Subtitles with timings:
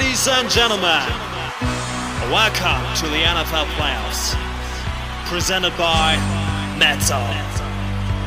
[0.00, 1.04] Ladies and gentlemen,
[2.32, 4.34] welcome to the NFL playoffs.
[5.26, 6.16] Presented by
[6.78, 7.20] Metal.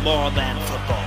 [0.04, 1.04] More than football.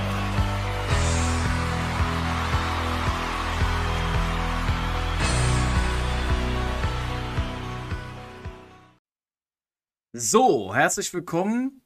[10.11, 11.81] So, herzlich willkommen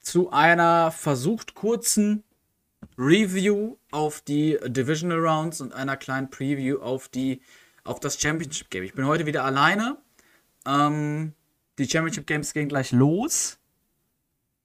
[0.00, 2.22] zu einer versucht kurzen
[2.96, 7.42] Review auf die Divisional Rounds und einer kleinen Preview auf die
[7.84, 8.84] auf das Championship Game.
[8.84, 9.98] Ich bin heute wieder alleine.
[10.66, 11.34] Ähm,
[11.78, 13.58] die Championship Games gehen gleich los.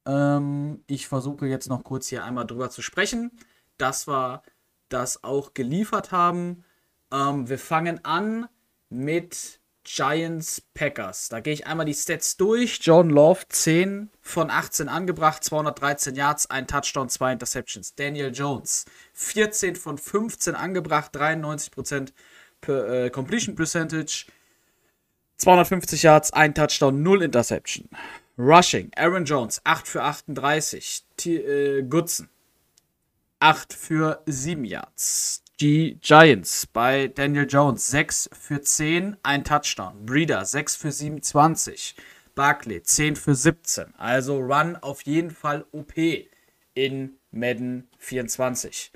[0.05, 3.31] Ähm, ich versuche jetzt noch kurz hier einmal drüber zu sprechen,
[3.77, 4.43] dass wir
[4.89, 6.63] das auch geliefert haben.
[7.11, 8.47] Ähm, wir fangen an
[8.89, 11.29] mit Giants Packers.
[11.29, 12.79] Da gehe ich einmal die Stats durch.
[12.81, 17.93] John Love 10 von 18 angebracht, 213 Yards, ein Touchdown, zwei Interceptions.
[17.95, 22.13] Daniel Jones 14 von 15 angebracht, 93%
[22.61, 24.25] per, äh, Completion Percentage,
[25.37, 27.89] 250 Yards, ein Touchdown, 0 Interception.
[28.37, 32.29] Rushing, Aaron Jones 8 für 38, T äh, Goodson
[33.39, 40.05] 8 für 7 Yards die Giants bei Daniel Jones 6 für 10, ein Touchdown.
[40.05, 41.95] Breeder 6 für 27.
[42.35, 43.95] Barkley 10 für 17.
[43.95, 45.93] Also Run auf jeden Fall OP
[46.73, 48.91] in Madden 24.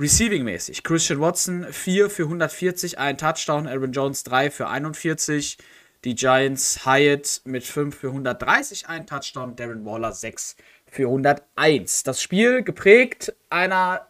[0.00, 0.84] Receiving-mäßig.
[0.84, 3.66] Christian Watson 4 für 140, ein Touchdown.
[3.66, 5.58] Aaron Jones 3 für 41.
[6.04, 9.56] Die Giants Hyatt mit 5 für 130, ein Touchdown.
[9.56, 12.04] Darren Waller 6 für 101.
[12.04, 14.06] Das Spiel geprägt einer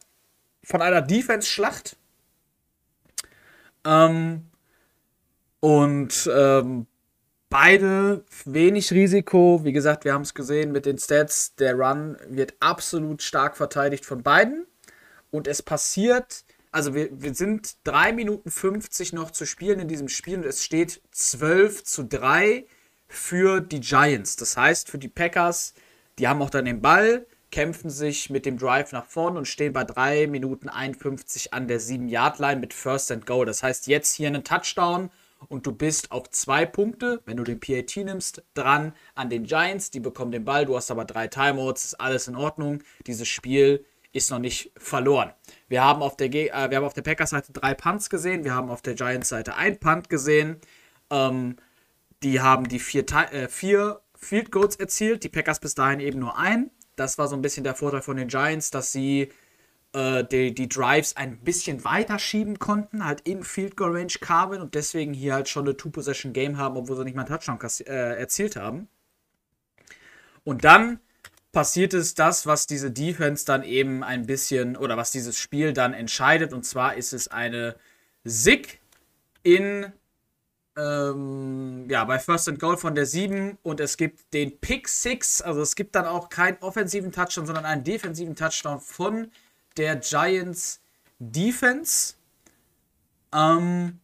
[0.63, 1.97] von einer Defense-Schlacht.
[3.87, 4.45] Ähm,
[5.61, 6.87] und ähm,
[7.49, 9.65] beide wenig Risiko.
[9.65, 11.55] Wie gesagt, wir haben es gesehen mit den Stats.
[11.55, 14.68] Der Run wird absolut stark verteidigt von beiden.
[15.31, 20.09] Und es passiert, also wir, wir sind 3 Minuten 50 noch zu spielen in diesem
[20.09, 22.67] Spiel und es steht 12 zu 3
[23.09, 24.37] für die Giants.
[24.37, 25.75] Das heißt, für die Packers,
[26.19, 29.73] die haben auch dann den Ball kämpfen sich mit dem Drive nach vorne und stehen
[29.73, 33.45] bei 3 Minuten 51 an der 7-Yard-Line mit First and Go.
[33.45, 35.11] Das heißt, jetzt hier einen Touchdown
[35.49, 39.91] und du bist auf zwei Punkte, wenn du den PAT nimmst, dran an den Giants.
[39.91, 42.83] Die bekommen den Ball, du hast aber drei Timeouts, ist alles in Ordnung.
[43.07, 43.85] Dieses Spiel
[44.19, 45.33] ist noch nicht verloren.
[45.69, 49.55] Wir haben auf der, äh, der Packers-Seite drei Punts gesehen, wir haben auf der Giants-Seite
[49.57, 50.61] ein Punt gesehen.
[51.11, 51.57] Ähm,
[52.23, 56.37] die haben die vier, äh, vier Field Goals erzielt, die Packers bis dahin eben nur
[56.37, 59.31] ein das war so ein bisschen der Vorteil von den Giants, dass sie
[59.93, 64.61] äh, die, die Drives ein bisschen weiter schieben konnten, halt in Field Goal Range kamen
[64.61, 68.19] und deswegen hier halt schon eine Two-Possession-Game haben, obwohl sie nicht mal einen Touchdown äh,
[68.19, 68.89] erzielt haben.
[70.45, 71.01] Und dann
[71.53, 75.95] passiert es das, was diese Defense dann eben ein bisschen oder was dieses Spiel dann
[75.95, 76.53] entscheidet.
[76.53, 77.77] Und zwar ist es eine
[78.25, 78.79] SIG
[79.43, 79.93] in
[80.79, 85.43] ähm, ja, bei First and Goal von der 7 und es gibt den Pick 6,
[85.43, 89.33] also es gibt dann auch keinen offensiven Touchdown, sondern einen defensiven Touchdown von
[89.77, 90.81] der Giants
[91.19, 92.15] Defense,
[93.35, 93.99] ähm,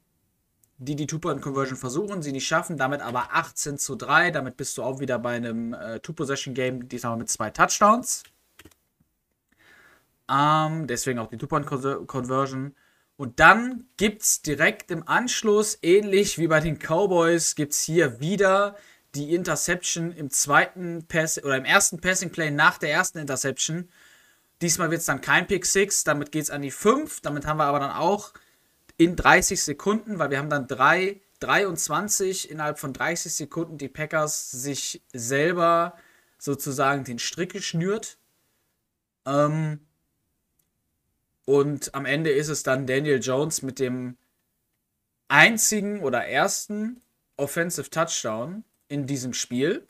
[0.79, 4.83] die die Two-Point-Conversion versuchen, sie nicht schaffen, damit aber 18 zu 3, damit bist du
[4.83, 8.25] auch wieder bei einem äh, Two-Possession-Game, diesmal mit zwei Touchdowns.
[10.29, 12.75] Ähm, deswegen auch die Two-Point-Conversion.
[13.17, 18.21] Und dann gibt es direkt im Anschluss, ähnlich wie bei den Cowboys, gibt es hier
[18.21, 18.77] wieder
[19.15, 23.89] die Interception im zweiten Pass oder im ersten Passing Play nach der ersten Interception.
[24.61, 27.21] Diesmal wird es dann kein Pick 6, damit geht es an die 5.
[27.21, 28.33] Damit haben wir aber dann auch
[28.97, 34.51] in 30 Sekunden, weil wir haben dann 3, 23 innerhalb von 30 Sekunden die Packers
[34.51, 35.97] sich selber
[36.39, 38.19] sozusagen den Strick geschnürt.
[39.27, 39.81] Ähm,
[41.45, 44.17] und am Ende ist es dann Daniel Jones mit dem
[45.29, 47.03] einzigen oder ersten
[47.37, 49.87] Offensive Touchdown in diesem Spiel.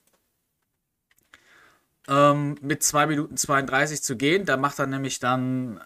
[2.07, 4.45] Ähm, mit 2 Minuten 32 zu gehen.
[4.45, 5.81] Da macht er nämlich dann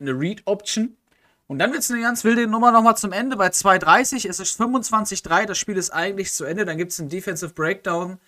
[0.00, 0.97] eine Read-Option.
[1.48, 3.36] Und dann wird es eine ganz wilde Nummer nochmal zum Ende.
[3.36, 6.64] Bei 2.30 es ist 25-3, das Spiel ist eigentlich zu Ende.
[6.64, 8.18] Dann gibt es einen Defensive Breakdown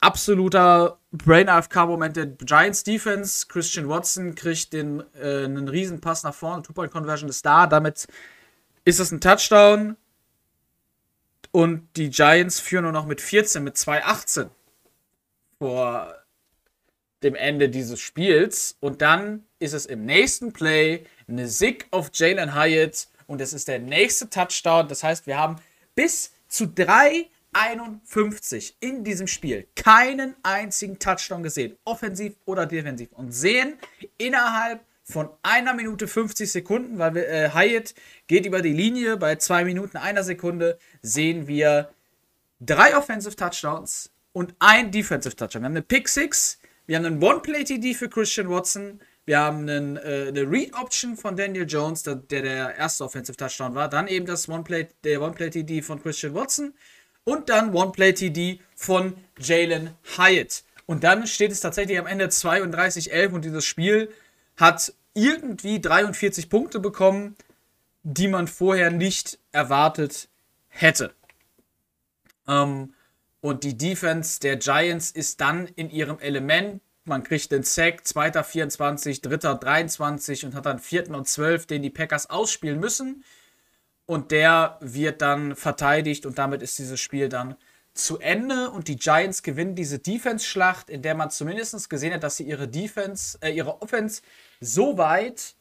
[0.00, 3.46] absoluter Brain AFK-Moment der Giants Defense.
[3.46, 6.62] Christian Watson kriegt den, äh, einen Riesenpass nach vorne.
[6.62, 7.66] Two-Point-Conversion ist da.
[7.66, 8.06] Damit
[8.84, 9.96] ist es ein Touchdown.
[11.52, 14.48] Und die Giants führen nur noch mit 14, mit 2,18
[15.58, 16.14] vor
[17.22, 18.76] dem Ende dieses Spiels.
[18.80, 23.08] Und dann ist es im nächsten Play eine Sick auf Jalen Hyatt.
[23.26, 24.88] Und es ist der nächste Touchdown.
[24.88, 25.56] Das heißt, wir haben
[25.94, 33.32] bis zu drei 51 in diesem Spiel keinen einzigen Touchdown gesehen, offensiv oder defensiv, und
[33.32, 33.74] sehen
[34.18, 37.94] innerhalb von einer Minute 50 Sekunden, weil wir, äh, Hyatt
[38.28, 39.16] geht über die Linie.
[39.16, 41.90] Bei zwei Minuten einer Sekunde sehen wir
[42.60, 45.62] drei Offensive Touchdowns und ein Defensive Touchdown.
[45.62, 49.96] Wir haben eine Pick Six, wir haben einen One-Play-TD für Christian Watson, wir haben einen,
[49.96, 53.88] äh, eine Read-Option von Daniel Jones, der, der, der erste Offensive Touchdown war.
[53.88, 56.74] Dann eben das One-Play, der One-Play-TD von Christian Watson
[57.24, 60.64] und dann One-Play-TD von Jalen Hyatt.
[60.86, 64.10] Und dann steht es tatsächlich am Ende 32-11 und dieses Spiel
[64.56, 67.36] hat irgendwie 43 Punkte bekommen,
[68.02, 70.28] die man vorher nicht erwartet
[70.68, 71.14] hätte.
[72.48, 72.94] Ähm,
[73.40, 76.80] und die Defense der Giants ist dann in ihrem Element.
[77.10, 81.82] Man kriegt den Sack, zweiter 24, dritter 23 und hat dann vierten und 12, den
[81.82, 83.24] die Packers ausspielen müssen.
[84.06, 87.56] Und der wird dann verteidigt und damit ist dieses Spiel dann
[87.94, 92.36] zu Ende und die Giants gewinnen diese Defense-Schlacht, in der man zumindest gesehen hat, dass
[92.36, 94.22] sie ihre Defense, äh, ihre Offense
[94.60, 95.56] so weit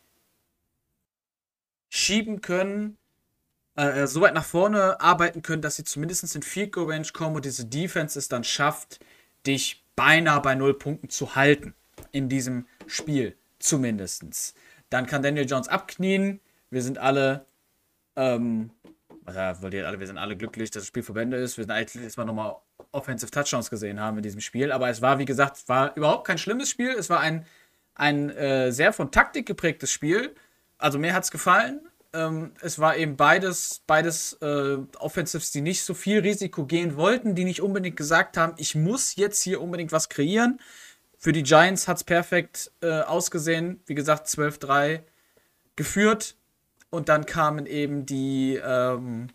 [1.90, 3.00] schieben können,
[3.76, 7.38] äh, so weit nach vorne arbeiten können, dass sie zumindest in Field Goal Range kommen
[7.38, 9.00] und diese Defense es dann schafft,
[9.48, 11.76] dich beinahe bei null Punkten zu halten.
[12.14, 14.56] In diesem Spiel zumindest.
[14.90, 16.40] Dann kann Daniel Jones abknien.
[16.70, 17.46] Wir sind alle,
[18.16, 18.72] ähm,
[19.26, 21.58] wollt ihr alle, wir sind alle glücklich, dass das Spiel vorbei ist.
[21.58, 22.56] Wir sind eigentlich jetzt mal nochmal
[22.94, 24.72] Offensive Touchdowns gesehen haben in diesem Spiel.
[24.72, 26.92] Aber es war, wie gesagt, war überhaupt kein schlimmes Spiel.
[26.92, 27.46] Es war ein,
[27.96, 30.34] ein äh, sehr von Taktik geprägtes Spiel.
[30.78, 31.82] Also mir hat es gefallen.
[32.14, 37.36] Ähm, es war eben beides, beides äh, Offensives, die nicht so viel Risiko gehen wollten,
[37.36, 40.60] die nicht unbedingt gesagt haben, ich muss jetzt hier unbedingt was kreieren.
[41.18, 43.82] Für die Giants hat es perfekt äh, ausgesehen.
[43.86, 45.02] Wie gesagt, 12-3
[45.76, 46.36] geführt.
[46.90, 49.28] Und dann kamen eben die, ähm,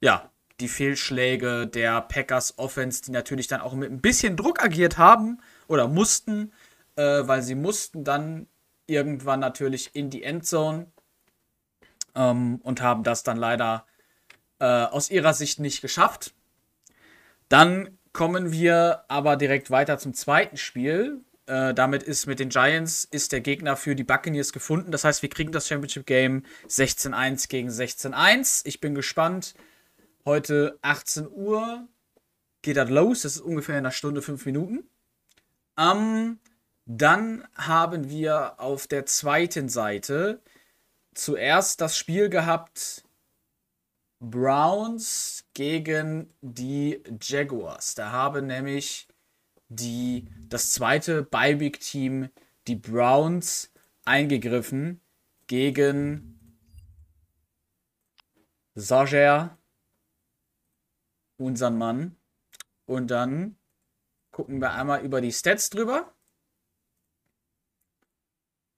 [0.00, 4.98] ja, die Fehlschläge der Packers Offense, die natürlich dann auch mit ein bisschen Druck agiert
[4.98, 6.52] haben oder mussten,
[6.96, 8.48] äh, weil sie mussten dann
[8.86, 10.86] irgendwann natürlich in die Endzone
[12.14, 13.86] ähm, und haben das dann leider
[14.58, 16.34] äh, aus ihrer Sicht nicht geschafft.
[17.48, 21.20] Dann kommen wir aber direkt weiter zum zweiten Spiel.
[21.46, 24.92] Äh, damit ist mit den Giants ist der Gegner für die Buccaneers gefunden.
[24.92, 28.62] Das heißt, wir kriegen das Championship Game 16-1 gegen 16-1.
[28.64, 29.54] Ich bin gespannt.
[30.24, 31.88] Heute 18 Uhr
[32.62, 33.22] geht das los.
[33.22, 34.88] Das ist ungefähr in einer Stunde, fünf Minuten.
[35.78, 36.38] Ähm,
[36.86, 40.40] dann haben wir auf der zweiten Seite
[41.20, 43.04] zuerst das Spiel gehabt
[44.20, 47.94] Browns gegen die Jaguars.
[47.94, 49.06] Da haben nämlich
[49.68, 52.30] die, das zweite Bye-Week-Team,
[52.66, 53.70] die Browns,
[54.04, 55.00] eingegriffen
[55.46, 56.56] gegen
[58.74, 59.58] Sager,
[61.36, 62.16] unseren Mann.
[62.86, 63.56] Und dann
[64.30, 66.14] gucken wir einmal über die Stats drüber.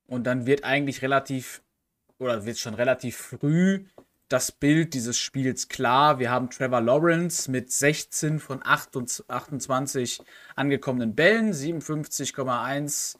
[0.07, 1.63] Und dann wird eigentlich relativ
[2.23, 3.85] oder wird schon relativ früh
[4.29, 6.19] das Bild dieses Spiels klar.
[6.19, 10.23] Wir haben Trevor Lawrence mit 16 von 28
[10.57, 13.17] angekommenen Bällen, 57,1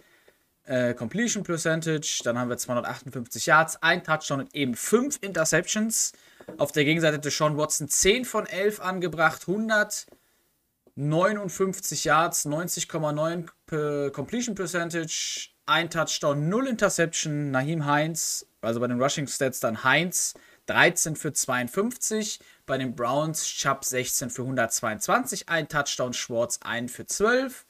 [0.65, 2.23] äh, Completion Percentage.
[2.25, 6.13] Dann haben wir 258 Yards, ein Touchdown und eben 5 Interceptions.
[6.57, 15.51] Auf der Gegenseite hatte Sean Watson 10 von 11 angebracht, 159 Yards, 90,9 Completion Percentage,
[15.67, 17.51] ein Touchdown, 0 Interception.
[17.51, 20.35] Naheem Heinz also bei den Rushing Stats dann Heinz
[20.67, 27.07] 13 für 52, bei den Browns Chubb 16 für 122, ein Touchdown Schwartz 1 für
[27.07, 27.67] 12.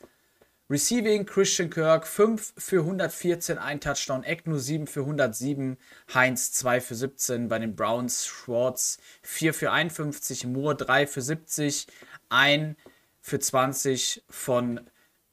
[0.70, 5.76] Receiving Christian Kirk 5 für 114, ein Touchdown, Ecknu 7 für 107,
[6.14, 11.88] Heinz 2 für 17, bei den Browns Schwartz 4 für 51, Moore 3 für 70,
[12.30, 12.76] 1
[13.20, 14.80] für 20 von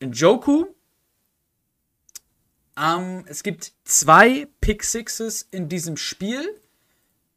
[0.01, 0.65] Njoku.
[2.79, 6.43] Ähm, es gibt zwei Pick Sixes in diesem Spiel.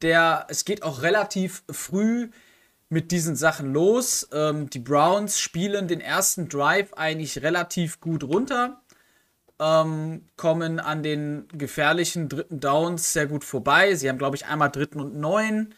[0.03, 2.31] Der, es geht auch relativ früh
[2.89, 4.29] mit diesen Sachen los.
[4.33, 8.83] Ähm, die Browns spielen den ersten Drive eigentlich relativ gut runter.
[9.59, 13.95] Ähm, kommen an den gefährlichen dritten Downs sehr gut vorbei.
[13.95, 15.75] Sie haben, glaube ich, einmal dritten und neun,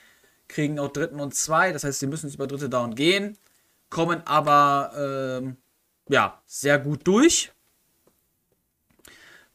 [0.48, 1.72] kriegen auch dritten und zwei.
[1.72, 3.38] Das heißt, sie müssen über dritte Down gehen,
[3.90, 4.92] kommen aber
[5.42, 5.56] ähm,
[6.08, 7.53] ja, sehr gut durch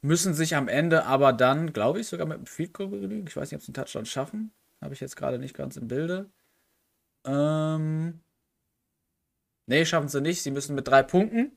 [0.02, 3.28] müssen sich am Ende aber dann, glaube ich, sogar mit dem Field Goal begnügen.
[3.28, 4.52] Ich weiß nicht, ob sie einen Touchdown schaffen.
[4.82, 6.30] Habe ich jetzt gerade nicht ganz im Bilde.
[7.26, 8.22] Ähm.
[9.66, 10.42] Nee, schaffen sie nicht.
[10.42, 11.52] Sie müssen mit drei Punkten.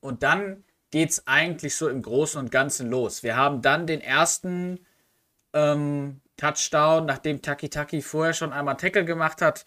[0.00, 3.22] Und dann geht es eigentlich so im Großen und Ganzen los.
[3.22, 4.80] Wir haben dann den ersten
[5.52, 9.64] ähm, Touchdown, nachdem Taki Taki vorher schon einmal Tackle gemacht hat,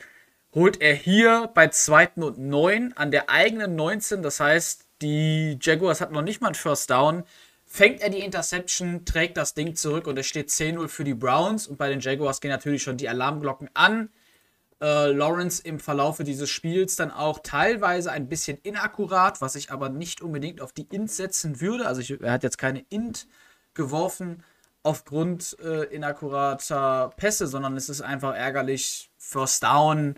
[0.53, 4.23] holt er hier bei zweiten und neun an der eigenen 19.
[4.23, 7.23] Das heißt, die Jaguars hatten noch nicht mal einen First Down,
[7.65, 11.67] fängt er die Interception, trägt das Ding zurück und es steht 10-0 für die Browns.
[11.67, 14.09] Und bei den Jaguars gehen natürlich schon die Alarmglocken an.
[14.81, 19.89] Äh, Lawrence im Verlaufe dieses Spiels dann auch teilweise ein bisschen inakkurat, was ich aber
[19.89, 21.85] nicht unbedingt auf die Int setzen würde.
[21.85, 23.27] Also ich, er hat jetzt keine Int
[23.73, 24.43] geworfen
[24.81, 30.15] aufgrund äh, inakkurater Pässe, sondern es ist einfach ärgerlich First Down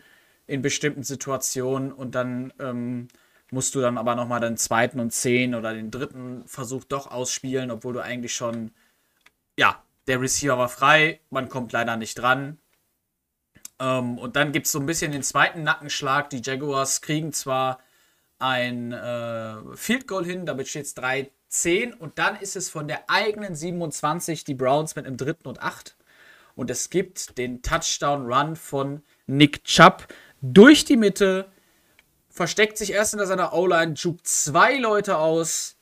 [0.47, 3.07] in bestimmten Situationen und dann ähm,
[3.51, 7.69] musst du dann aber nochmal den zweiten und zehn oder den dritten Versuch doch ausspielen,
[7.69, 8.71] obwohl du eigentlich schon,
[9.57, 12.57] ja, der Receiver war frei, man kommt leider nicht dran.
[13.79, 16.29] Ähm, und dann gibt es so ein bisschen den zweiten Nackenschlag.
[16.29, 17.79] Die Jaguars kriegen zwar
[18.39, 23.09] ein äh, Field Goal hin, damit steht es 3-10 und dann ist es von der
[23.09, 25.95] eigenen 27 die Browns mit einem dritten und 8.
[26.55, 30.07] Und es gibt den Touchdown-Run von Nick Chubb
[30.41, 31.51] durch die Mitte,
[32.31, 35.75] versteckt sich erst hinter seiner O-Line, juckt zwei Leute aus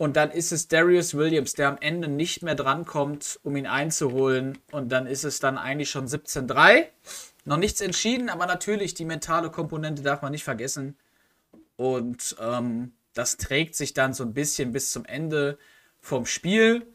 [0.00, 4.56] und dann ist es Darius Williams, der am Ende nicht mehr drankommt, um ihn einzuholen.
[4.72, 6.86] Und dann ist es dann eigentlich schon 17-3.
[7.44, 10.96] Noch nichts entschieden, aber natürlich die mentale Komponente darf man nicht vergessen.
[11.76, 15.58] Und ähm, das trägt sich dann so ein bisschen bis zum Ende
[16.00, 16.86] vom Spiel.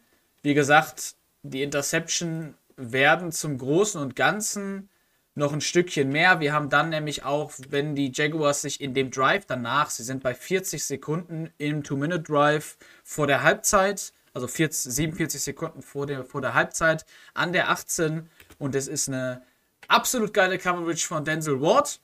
[0.41, 1.13] Wie gesagt,
[1.43, 4.89] die Interception werden zum Großen und Ganzen
[5.35, 6.39] noch ein Stückchen mehr.
[6.39, 10.23] Wir haben dann nämlich auch, wenn die Jaguars sich in dem Drive danach, sie sind
[10.23, 16.41] bei 40 Sekunden im Two-Minute-Drive vor der Halbzeit, also 40, 47 Sekunden vor der, vor
[16.41, 19.43] der Halbzeit an der 18 und es ist eine
[19.87, 21.99] absolut geile Coverage von Denzel Ward.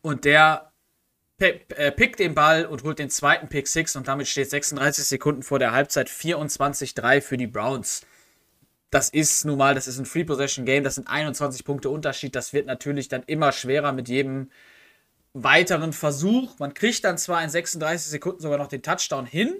[0.00, 0.72] Und der
[1.38, 5.42] äh, pickt den Ball und holt den zweiten Pick 6 und damit steht 36 Sekunden
[5.42, 6.08] vor der Halbzeit.
[6.08, 8.02] 24-3 für die Browns
[8.94, 12.36] das ist nun mal, das ist ein Free Possession Game, das sind 21 Punkte Unterschied.
[12.36, 14.50] Das wird natürlich dann immer schwerer mit jedem
[15.32, 16.56] weiteren Versuch.
[16.60, 19.52] Man kriegt dann zwar in 36 Sekunden sogar noch den Touchdown hin.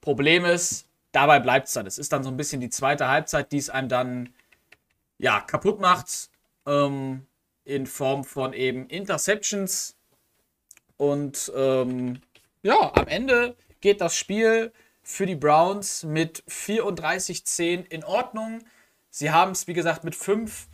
[0.00, 1.86] Problem ist, dabei bleibt es dann.
[1.86, 4.34] Es ist dann so ein bisschen die zweite Halbzeit, die es einem dann
[5.18, 6.30] ja, kaputt macht.
[6.64, 7.26] Ähm,
[7.64, 9.96] in Form von eben Interceptions.
[10.96, 12.20] Und ähm,
[12.62, 14.72] ja, am Ende geht das Spiel
[15.08, 18.62] für die Browns mit 34-10 in Ordnung.
[19.08, 20.68] Sie haben es, wie gesagt, mit fünf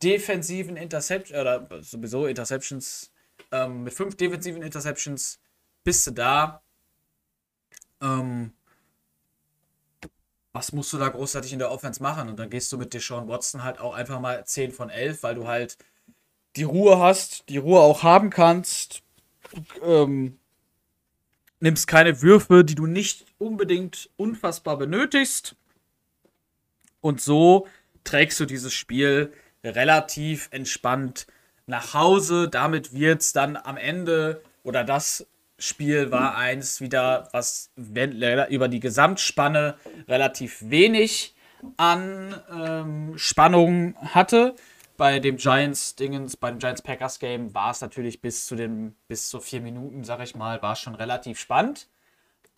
[0.00, 3.12] defensiven Interceptions, oder sowieso Interceptions,
[3.50, 5.40] ähm, mit fünf defensiven Interceptions
[5.82, 6.62] bist du da.
[8.00, 8.52] Ähm,
[10.52, 12.28] was musst du da großartig in der Offense machen?
[12.28, 15.34] Und dann gehst du mit Deshaun Watson halt auch einfach mal 10 von 11, weil
[15.34, 15.76] du halt
[16.54, 19.02] die Ruhe hast, die Ruhe auch haben kannst.
[19.82, 20.39] Ähm,
[21.60, 25.54] nimmst keine Würfe, die du nicht unbedingt unfassbar benötigst.
[27.00, 27.66] Und so
[28.04, 31.26] trägst du dieses Spiel relativ entspannt
[31.66, 32.48] nach Hause.
[32.48, 35.26] Damit wird es dann am Ende oder das
[35.58, 39.76] Spiel war eins wieder, was über die Gesamtspanne
[40.08, 41.34] relativ wenig
[41.76, 44.54] an ähm, Spannung hatte
[45.00, 49.62] bei dem Giants-Dingens, bei dem Giants-Packers-Game war es natürlich bis zu den, bis zu vier
[49.62, 51.88] Minuten, sag ich mal, war es schon relativ spannend.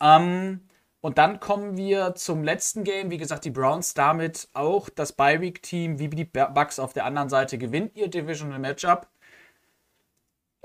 [0.01, 0.59] Ähm,
[0.99, 3.11] und dann kommen wir zum letzten Game.
[3.11, 7.57] Wie gesagt, die Browns damit auch das Bye-Week-Team, wie die Bucks auf der anderen Seite,
[7.57, 9.07] gewinnt ihr Divisional Matchup.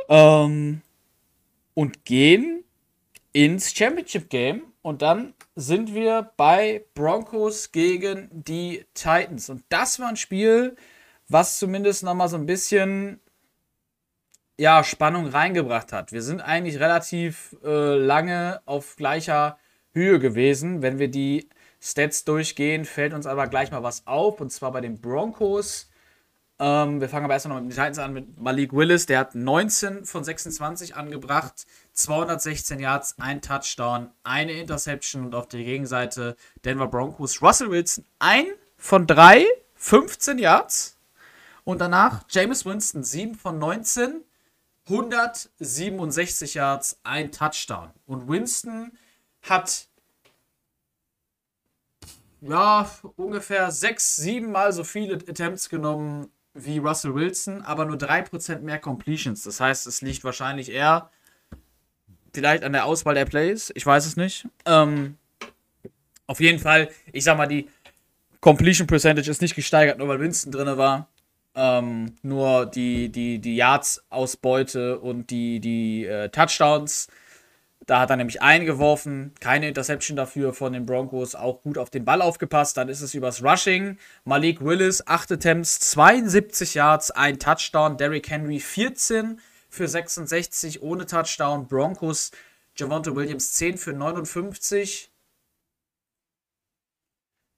[0.08, 0.82] Ähm,
[1.74, 2.64] und gehen
[3.32, 4.64] ins Championship-Game.
[4.82, 9.48] Und dann sind wir bei Broncos gegen die Titans.
[9.48, 10.76] Und das war ein Spiel,
[11.28, 13.20] was zumindest nochmal so ein bisschen
[14.58, 16.12] ja, Spannung reingebracht hat.
[16.12, 19.58] Wir sind eigentlich relativ äh, lange auf gleicher
[19.92, 20.82] Höhe gewesen.
[20.82, 21.48] Wenn wir die
[21.80, 24.40] Stats durchgehen, fällt uns aber gleich mal was auf.
[24.40, 25.88] Und zwar bei den Broncos.
[26.58, 29.06] Ähm, wir fangen aber erst noch mit den Titans an mit Malik Willis.
[29.06, 31.66] Der hat 19 von 26 angebracht.
[31.92, 35.26] 216 Yards, ein Touchdown, eine Interception.
[35.26, 38.04] Und auf der Gegenseite Denver Broncos Russell Wilson.
[38.18, 39.44] Ein von drei,
[39.76, 40.97] 15 Yards.
[41.68, 44.24] Und danach James Winston, 7 von 19,
[44.86, 47.90] 167 Yards, ein Touchdown.
[48.06, 48.92] Und Winston
[49.42, 49.86] hat
[52.40, 58.60] ja ungefähr 6, 7 Mal so viele Attempts genommen wie Russell Wilson, aber nur 3%
[58.60, 59.42] mehr Completions.
[59.42, 61.10] Das heißt, es liegt wahrscheinlich eher
[62.32, 63.70] vielleicht an der Auswahl der Plays.
[63.74, 64.48] Ich weiß es nicht.
[64.64, 65.18] Ähm,
[66.26, 67.68] auf jeden Fall, ich sag mal, die
[68.40, 71.10] Completion Percentage ist nicht gesteigert, nur weil Winston drin war.
[71.60, 77.08] Ähm, nur die, die, die Yards-Ausbeute und die, die äh, Touchdowns.
[77.84, 82.04] Da hat er nämlich eingeworfen, keine Interception dafür von den Broncos, auch gut auf den
[82.04, 82.76] Ball aufgepasst.
[82.76, 83.98] Dann ist es übers Rushing.
[84.24, 87.96] Malik Willis, 8 Attempts, 72 Yards, ein Touchdown.
[87.96, 91.66] Derrick Henry, 14 für 66 ohne Touchdown.
[91.66, 92.30] Broncos
[92.76, 95.10] Javonte Williams 10 für 59.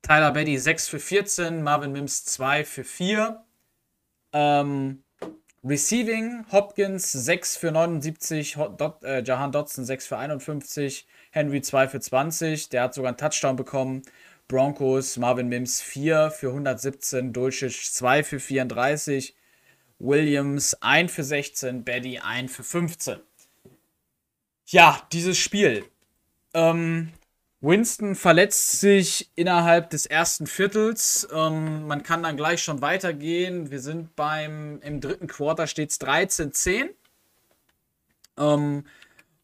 [0.00, 1.62] Tyler Betty 6 für 14.
[1.62, 3.44] Marvin Mims 2 für 4.
[4.32, 5.02] Ähm,
[5.62, 12.00] Receiving, Hopkins 6 für 79, Dot, äh, Jahan Dotson 6 für 51, Henry 2 für
[12.00, 14.02] 20, der hat sogar einen Touchdown bekommen.
[14.48, 19.36] Broncos, Marvin Mims 4 für 117, Dulcich 2 für 34,
[19.98, 23.20] Williams 1 für 16, Betty 1 für 15.
[24.66, 25.84] Ja, dieses Spiel.
[26.54, 27.12] Ähm,
[27.62, 31.28] Winston verletzt sich innerhalb des ersten Viertels.
[31.30, 33.70] Ähm, man kann dann gleich schon weitergehen.
[33.70, 36.90] Wir sind beim, im dritten Quarter steht es 13-10.
[38.38, 38.84] Ähm,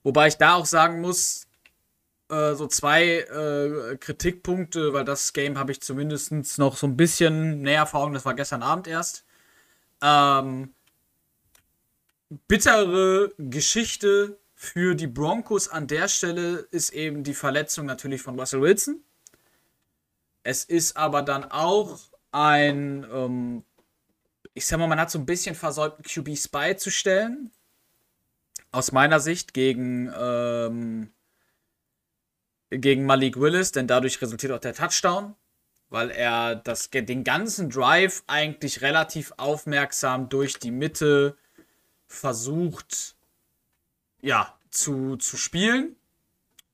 [0.02, 1.46] wobei ich da auch sagen muss,
[2.30, 7.60] äh, so zwei äh, Kritikpunkte, weil das Game habe ich zumindest noch so ein bisschen
[7.60, 8.14] näher vor Augen.
[8.14, 9.24] Das war gestern Abend erst.
[10.02, 10.72] Ähm,
[12.48, 18.60] bittere Geschichte für die Broncos an der Stelle ist eben die Verletzung natürlich von Russell
[18.60, 19.02] Wilson.
[20.42, 21.98] Es ist aber dann auch
[22.32, 23.64] ein, ähm,
[24.54, 27.50] ich sag mal, man hat so ein bisschen versäumt, einen QB-Spy zu stellen.
[28.70, 31.10] Aus meiner Sicht gegen, ähm,
[32.70, 35.34] gegen Malik Willis, denn dadurch resultiert auch der Touchdown,
[35.88, 41.36] weil er das, den ganzen Drive eigentlich relativ aufmerksam durch die Mitte
[42.06, 43.15] versucht,
[44.26, 45.96] ja, zu, zu spielen.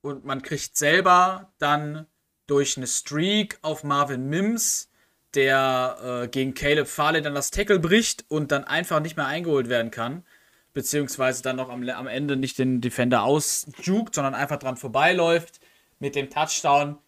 [0.01, 2.07] Und man kriegt selber dann
[2.47, 4.91] durch eine Streak auf Marvin Mims,
[5.35, 9.69] der äh, gegen Caleb Farley dann das Tackle bricht und dann einfach nicht mehr eingeholt
[9.69, 10.25] werden kann.
[10.73, 15.61] Beziehungsweise dann noch am, am Ende nicht den Defender ausjukt, sondern einfach dran vorbeiläuft
[15.99, 16.99] mit dem Touchdown.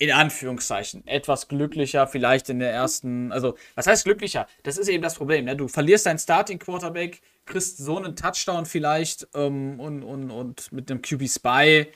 [0.00, 1.04] In Anführungszeichen.
[1.08, 3.32] Etwas glücklicher, vielleicht in der ersten.
[3.32, 4.46] Also, was heißt glücklicher?
[4.62, 5.46] Das ist eben das Problem.
[5.46, 5.56] Ne?
[5.56, 10.90] Du verlierst deinen Starting Quarterback, kriegst so einen Touchdown vielleicht ähm, und, und, und mit
[10.90, 11.88] einem QB Spy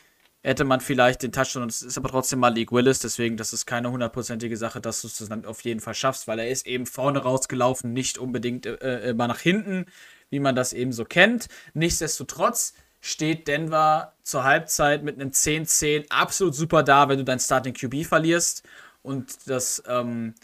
[0.42, 1.68] hätte man vielleicht den Touchdown.
[1.68, 5.08] Es ist aber trotzdem mal League Willis, deswegen das ist keine hundertprozentige Sache, dass du
[5.08, 8.74] es dann auf jeden Fall schaffst, weil er ist eben vorne rausgelaufen, nicht unbedingt äh,
[8.74, 9.86] äh, immer nach hinten,
[10.30, 11.48] wie man das eben so kennt.
[11.74, 17.74] Nichtsdestotrotz steht Denver zur Halbzeit mit einem 10-10 absolut super da, wenn du dein Starting
[17.74, 18.62] QB verlierst.
[19.02, 20.34] Und das ähm,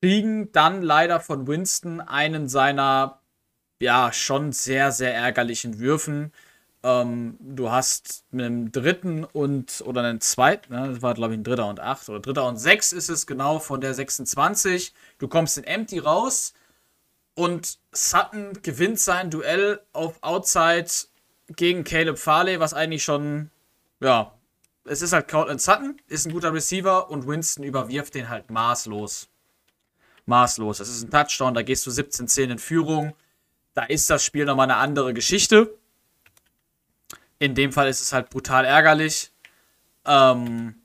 [0.00, 3.20] kriegen dann leider von Winston einen seiner
[3.80, 6.32] ja, schon sehr, sehr ärgerlichen Würfen.
[6.82, 11.40] Ähm, du hast mit einem dritten und oder einen zweiten, ne, das war glaube ich
[11.40, 14.94] ein dritter und acht oder dritter und sechs ist es genau von der 26.
[15.18, 16.54] Du kommst in Empty raus
[17.34, 20.86] und Sutton gewinnt sein Duell auf Outside
[21.48, 23.50] gegen Caleb Farley, was eigentlich schon,
[24.00, 24.32] ja,
[24.84, 29.28] es ist halt Cortland Sutton, ist ein guter Receiver und Winston überwirft den halt maßlos.
[30.26, 30.78] Maßlos.
[30.78, 33.14] Das ist ein Touchdown, da gehst du 17-10 in Führung
[33.76, 35.76] da ist das Spiel nochmal eine andere Geschichte.
[37.38, 39.30] In dem Fall ist es halt brutal ärgerlich.
[40.06, 40.76] Ähm,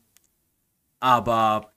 [1.00, 1.72] aber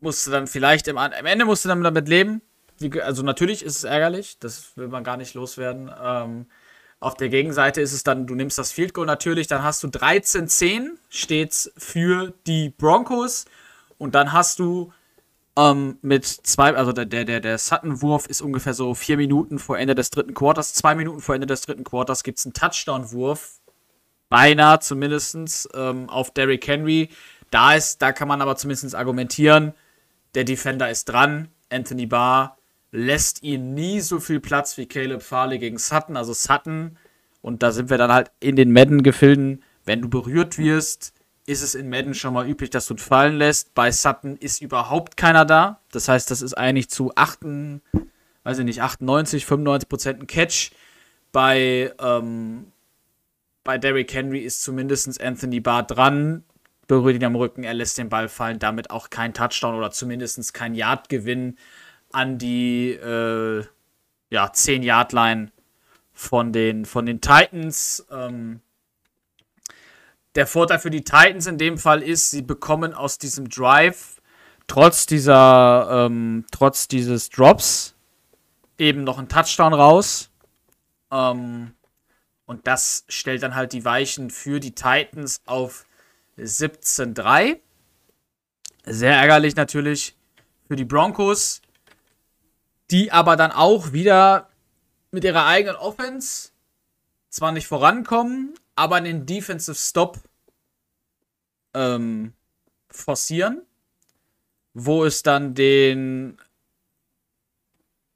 [0.00, 2.40] musste dann vielleicht im, am Ende musste dann damit leben.
[2.78, 5.90] Wie, also natürlich ist es ärgerlich, das will man gar nicht loswerden.
[6.00, 6.46] Ähm,
[7.00, 9.88] auf der Gegenseite ist es dann, du nimmst das Field Goal natürlich, dann hast du
[9.88, 13.44] 13-10 stets für die Broncos
[13.98, 14.92] und dann hast du
[15.56, 19.94] ähm, mit zwei, also der, der, der Sutton-Wurf ist ungefähr so vier Minuten vor Ende
[19.94, 20.72] des dritten Quarters.
[20.74, 23.60] Zwei Minuten vor Ende des dritten Quarters gibt es einen Touchdown-Wurf.
[24.30, 27.10] Beinahe zumindest ähm, auf Derrick Henry.
[27.50, 29.74] Da ist, da kann man aber zumindest argumentieren,
[30.34, 31.48] der Defender ist dran.
[31.68, 32.56] Anthony Barr
[32.92, 36.16] lässt ihn nie so viel Platz wie Caleb Farley gegen Sutton.
[36.16, 36.96] Also Sutton,
[37.42, 41.12] und da sind wir dann halt in den Madden-Gefilden, wenn du berührt wirst,
[41.46, 43.74] ist es in Madden schon mal üblich, dass du ihn fallen lässt.
[43.74, 45.80] Bei Sutton ist überhaupt keiner da.
[45.90, 47.40] Das heißt, das ist eigentlich zu 8,
[48.44, 50.70] weiß ich nicht, 98, 95 Prozent ein Catch.
[51.32, 52.72] Bei, ähm,
[53.64, 56.44] bei Derrick Henry ist zumindest Anthony Barr dran,
[56.86, 60.52] berührt ihn am Rücken, er lässt den Ball fallen, damit auch kein Touchdown oder zumindest
[60.52, 61.56] kein Yard-Gewinn
[62.12, 63.64] an die äh,
[64.30, 65.50] ja, 10-Yard-Line
[66.12, 68.06] von den, von den Titans.
[68.10, 68.60] Ähm,
[70.34, 74.20] der Vorteil für die Titans in dem Fall ist, sie bekommen aus diesem Drive
[74.66, 77.94] trotz dieser, ähm, trotz dieses Drops
[78.78, 80.30] eben noch einen Touchdown raus.
[81.10, 81.74] Ähm,
[82.46, 85.86] und das stellt dann halt die Weichen für die Titans auf
[86.38, 87.60] 17-3.
[88.84, 90.16] Sehr ärgerlich natürlich
[90.66, 91.62] für die Broncos,
[92.90, 94.48] die aber dann auch wieder
[95.10, 96.50] mit ihrer eigenen Offense
[97.28, 100.18] zwar nicht vorankommen, aber einen Defensive Stop
[101.74, 102.32] ähm,
[102.90, 103.62] forcieren,
[104.74, 106.38] wo es dann den,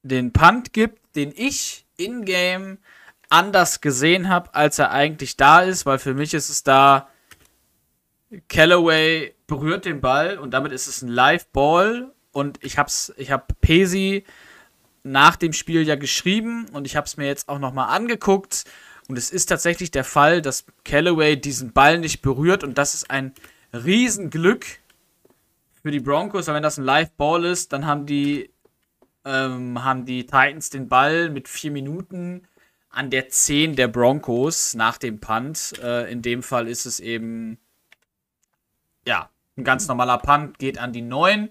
[0.03, 2.79] den Punt gibt, den ich in-game
[3.29, 7.09] anders gesehen habe, als er eigentlich da ist, weil für mich ist es da,
[8.49, 13.61] Callaway berührt den Ball und damit ist es ein Live-Ball und ich hab's, ich hab
[13.61, 14.25] Pesi
[15.03, 18.65] nach dem Spiel ja geschrieben und ich habe es mir jetzt auch nochmal angeguckt
[19.09, 23.11] und es ist tatsächlich der Fall, dass Callaway diesen Ball nicht berührt und das ist
[23.11, 23.33] ein
[23.73, 24.67] Riesenglück
[25.83, 28.51] für die Broncos, weil wenn das ein Live-Ball ist, dann haben die,
[29.25, 32.49] ähm, haben die Titans den Ball mit vier Minuten
[32.91, 35.75] an der 10 der Broncos nach dem Punt.
[35.83, 37.59] Äh, in dem Fall ist es eben,
[39.07, 41.51] ja, ein ganz normaler Punt, geht an die 9.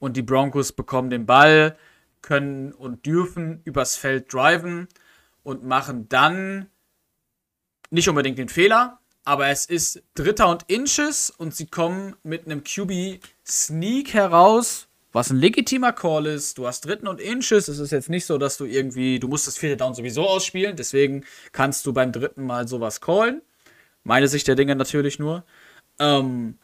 [0.00, 1.76] Und die Broncos bekommen den Ball,
[2.22, 4.88] können und dürfen übers Feld driven
[5.44, 6.68] und machen dann
[7.90, 12.64] nicht unbedingt den Fehler, aber es ist Dritter und Inches und sie kommen mit einem
[12.64, 16.58] QB Sneak heraus, was ein legitimer Call ist.
[16.58, 17.68] Du hast Dritten und Inches.
[17.68, 20.76] Es ist jetzt nicht so, dass du irgendwie, du musst das vierte Down sowieso ausspielen.
[20.76, 23.40] Deswegen kannst du beim dritten Mal sowas callen.
[24.02, 25.44] Meine Sicht der Dinge natürlich nur.
[26.00, 26.58] Ähm,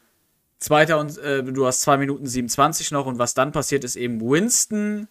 [0.59, 4.21] zweiter und äh, du hast 2 Minuten 27 noch und was dann passiert ist eben
[4.21, 5.09] Winston.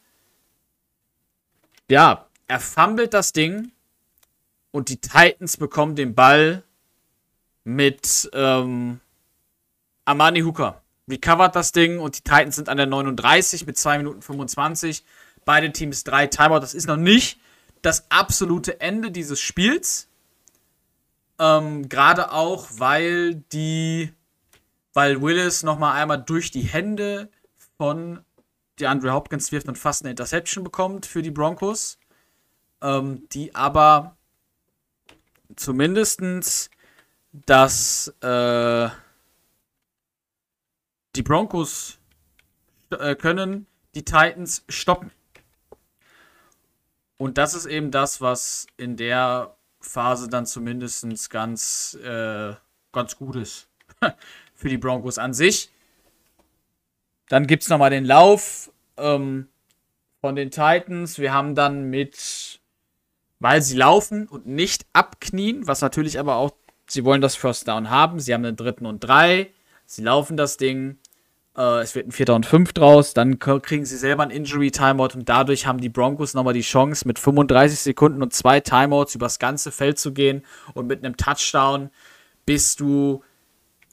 [1.89, 3.71] Ja, er fummelt das Ding
[4.71, 6.63] und die Titans bekommen den Ball
[7.63, 8.99] mit ähm,
[10.03, 10.81] Amani Hooker.
[11.07, 15.05] Recovert das Ding und die Titans sind an der 39 mit 2 Minuten 25.
[15.45, 16.59] Beide Teams drei Timeout.
[16.59, 17.39] Das ist noch nicht
[17.83, 20.07] das absolute Ende dieses Spiels.
[21.37, 24.11] Ähm, Gerade auch, weil die,
[24.93, 27.29] weil Willis nochmal einmal durch die Hände
[27.77, 28.21] von
[28.79, 31.98] DeAndre Hopkins wirft und fast eine Interception bekommt für die Broncos.
[32.81, 34.15] Ähm, die aber
[35.55, 36.69] zumindestens
[37.31, 38.89] dass äh,
[41.15, 41.99] die Broncos
[42.91, 45.11] äh, können die Titans stoppen.
[47.17, 52.53] Und das ist eben das, was in der Phase dann zumindest ganz, äh,
[52.91, 53.67] ganz gut ist
[54.55, 55.71] für die Broncos an sich.
[57.27, 59.49] Dann gibt es nochmal den Lauf ähm,
[60.21, 61.19] von den Titans.
[61.19, 62.58] Wir haben dann mit,
[63.39, 66.51] weil sie laufen und nicht abknien, was natürlich aber auch
[66.91, 68.19] Sie wollen das First Down haben.
[68.19, 69.51] Sie haben einen dritten und drei.
[69.85, 70.97] Sie laufen das Ding.
[71.55, 73.13] Äh, es wird ein vierter und fünf draus.
[73.13, 77.07] Dann kriegen sie selber ein Injury Timeout und dadurch haben die Broncos nochmal die Chance,
[77.07, 80.43] mit 35 Sekunden und zwei Timeouts übers ganze Feld zu gehen.
[80.73, 81.91] Und mit einem Touchdown
[82.45, 83.23] bist du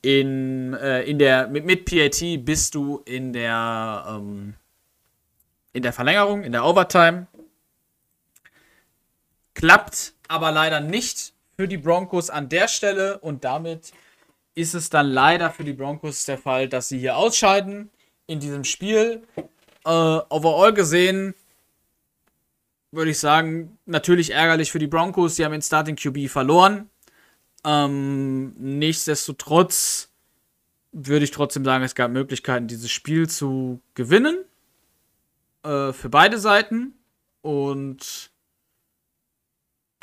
[0.01, 4.55] in, äh, in der, mit, mit PAT bist du in der, ähm,
[5.75, 7.27] in der Verlängerung, in der Overtime.
[9.57, 13.93] Klappt aber leider nicht für die Broncos an der Stelle und damit
[14.55, 17.89] ist es dann leider für die Broncos der Fall, dass sie hier ausscheiden
[18.27, 19.23] in diesem Spiel.
[19.37, 21.35] Äh, overall gesehen
[22.93, 25.37] würde ich sagen, natürlich ärgerlich für die Broncos.
[25.37, 26.91] Sie haben den Starting QB verloren.
[27.65, 30.11] Ähm, nichtsdestotrotz
[30.93, 34.45] würde ich trotzdem sagen, es gab Möglichkeiten, dieses Spiel zu gewinnen.
[35.63, 36.93] Äh, für beide Seiten.
[37.41, 38.31] Und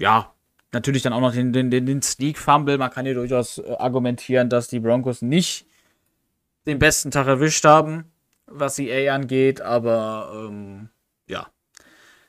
[0.03, 0.33] ja,
[0.73, 2.77] natürlich dann auch noch den, den, den Sneak-Fumble.
[2.77, 5.65] Man kann hier durchaus äh, argumentieren, dass die Broncos nicht
[6.67, 8.11] den besten Tag erwischt haben,
[8.45, 10.89] was die A angeht, aber ähm,
[11.27, 11.47] ja.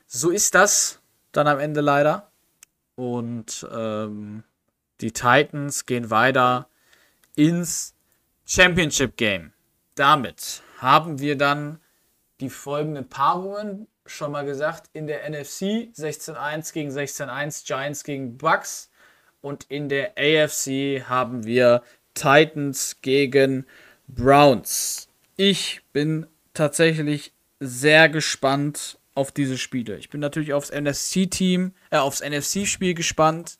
[0.07, 1.01] So ist das
[1.33, 2.31] dann am Ende leider.
[2.95, 4.43] Und ähm,
[5.01, 6.69] die Titans gehen weiter
[7.35, 7.93] ins
[8.45, 9.51] Championship Game.
[9.95, 11.79] Damit haben wir dann
[12.39, 18.89] die folgenden Paarungen schon mal gesagt, in der NFC 16-1 gegen 16-1, Giants gegen Bucks.
[19.41, 23.65] Und in der AFC haben wir Titans gegen
[24.07, 25.07] Browns.
[25.35, 29.97] Ich bin tatsächlich sehr gespannt auf diese Spiele.
[29.97, 33.57] Ich bin natürlich aufs NFC-Team, äh, aufs NFC-Spiel gespannt.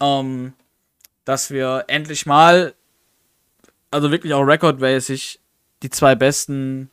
[0.00, 0.54] Ähm,
[1.24, 2.74] dass wir endlich mal,
[3.90, 5.40] also wirklich auch rekordmäßig,
[5.82, 6.90] die zwei besten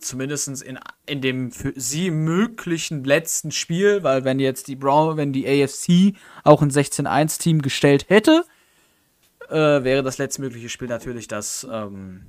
[0.00, 5.32] zumindest in, in dem für sie möglichen letzten Spiel, weil wenn jetzt die Brown, wenn
[5.32, 8.44] die AFC auch ein 16-1-Team gestellt hätte,
[9.48, 12.26] äh, wäre das letztmögliche Spiel natürlich das ähm,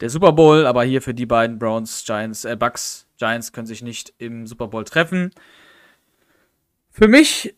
[0.00, 3.82] der Super Bowl, aber hier für die beiden Browns, Giants, äh, Bucks, Giants können sich
[3.82, 5.30] nicht im Super Bowl treffen.
[6.90, 7.54] Für mich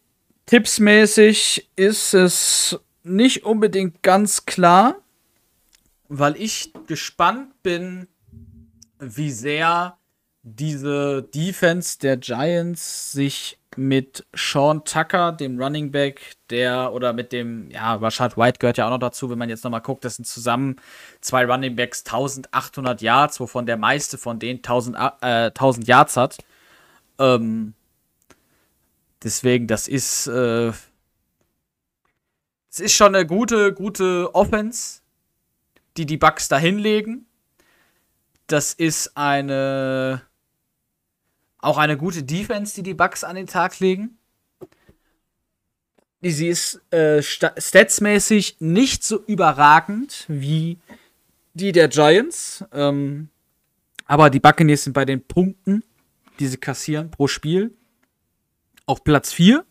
[0.46, 4.96] tippsmäßig ist es nicht unbedingt ganz klar,
[6.09, 8.07] weil ich gespannt bin,
[8.98, 9.96] wie sehr
[10.42, 17.70] diese Defense der Giants sich mit Sean Tucker, dem Running Back, der oder mit dem,
[17.70, 20.24] ja, Rashad White gehört ja auch noch dazu, wenn man jetzt nochmal guckt, das sind
[20.24, 20.76] zusammen
[21.20, 26.38] zwei Running Backs 1800 Yards, wovon der meiste von denen 1000, äh, 1000 Yards hat.
[27.18, 27.74] Ähm,
[29.26, 30.68] Deswegen, das ist, äh,
[32.70, 35.00] es ist schon eine gute, gute Offense,
[35.96, 37.25] die die Bucks da hinlegen.
[38.46, 40.22] Das ist eine,
[41.59, 44.18] auch eine gute Defense, die die Bucks an den Tag legen.
[46.22, 50.78] Sie ist äh, statsmäßig nicht so überragend wie
[51.54, 52.64] die der Giants.
[52.72, 53.28] Ähm,
[54.06, 55.82] aber die Buccaneers sind bei den Punkten,
[56.38, 57.74] die sie kassieren pro Spiel,
[58.87, 59.64] auf Platz 4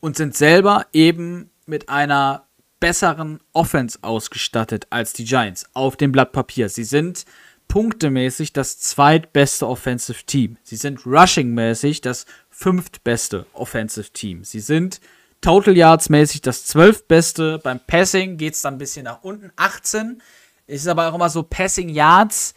[0.00, 2.46] und sind selber eben mit einer
[2.80, 6.68] besseren Offense ausgestattet als die Giants auf dem Blatt Papier.
[6.68, 7.24] Sie sind
[7.72, 10.58] punktemäßig das zweitbeste Offensive Team.
[10.62, 14.44] Sie sind rushingmäßig das fünftbeste Offensive Team.
[14.44, 15.00] Sie sind
[15.40, 17.60] Total Yards mäßig das zwölftbeste.
[17.64, 19.52] Beim Passing geht es dann ein bisschen nach unten.
[19.56, 20.20] 18.
[20.66, 22.52] Ist aber auch immer so, Passing Yards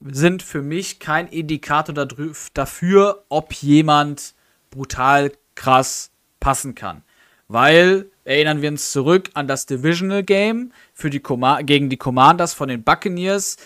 [0.00, 2.06] sind für mich kein Indikator
[2.54, 4.34] dafür, ob jemand
[4.70, 7.02] brutal krass passen kann.
[7.48, 12.68] Weil, erinnern wir uns zurück an das Divisional Game für die gegen die Commanders von
[12.68, 13.56] den Buccaneers.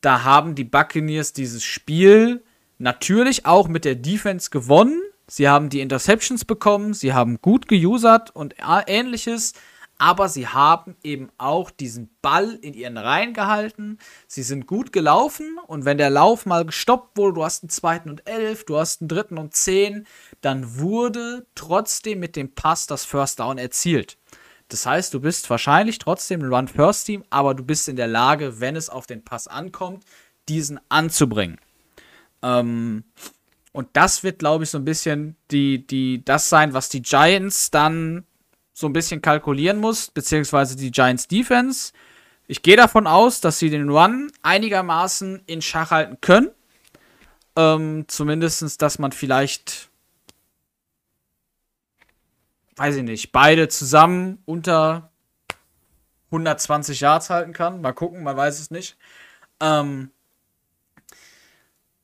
[0.00, 2.42] Da haben die Buccaneers dieses Spiel
[2.78, 8.34] natürlich auch mit der Defense gewonnen, Sie haben die Interceptions bekommen, sie haben gut geusert
[8.34, 8.54] und
[8.86, 9.52] ähnliches,
[9.98, 13.98] aber sie haben eben auch diesen Ball in ihren Reihen gehalten.
[14.26, 18.08] Sie sind gut gelaufen und wenn der Lauf mal gestoppt wurde, du hast einen zweiten
[18.08, 20.06] und elf, du hast einen dritten und zehn,
[20.40, 24.16] dann wurde trotzdem mit dem Pass das First Down erzielt.
[24.68, 28.76] Das heißt, du bist wahrscheinlich trotzdem ein Run-First-Team, aber du bist in der Lage, wenn
[28.76, 30.04] es auf den Pass ankommt,
[30.48, 31.58] diesen anzubringen.
[32.42, 33.04] Ähm,
[33.72, 37.70] und das wird, glaube ich, so ein bisschen die, die, das sein, was die Giants
[37.70, 38.24] dann
[38.72, 41.92] so ein bisschen kalkulieren muss, beziehungsweise die Giants Defense.
[42.46, 46.50] Ich gehe davon aus, dass sie den Run einigermaßen in Schach halten können.
[47.56, 49.90] Ähm, zumindest, dass man vielleicht,
[52.78, 55.10] weiß ich nicht, beide zusammen unter
[56.26, 57.80] 120 Yards halten kann.
[57.80, 58.96] Mal gucken, man weiß es nicht.
[59.60, 60.10] Ähm,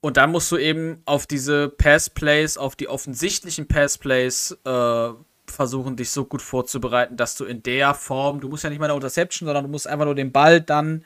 [0.00, 5.08] und dann musst du eben auf diese Pass-Plays, auf die offensichtlichen Pass-Plays äh,
[5.46, 8.86] versuchen, dich so gut vorzubereiten, dass du in der Form, du musst ja nicht mal
[8.86, 11.04] eine Interception, sondern du musst einfach nur den Ball dann